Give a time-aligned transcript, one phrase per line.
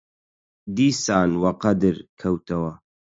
[0.75, 2.71] دیسان وەقەدر کەوتەوە